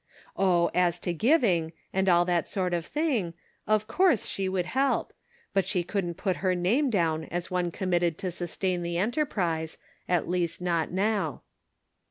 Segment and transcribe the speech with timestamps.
[0.35, 3.35] Oh, as to giving, and all that sort of thing,
[3.67, 5.13] of course she would help;
[5.53, 9.77] but she couldn't put her name down as one committed to sustain the enterprise;
[10.09, 11.43] at least not now.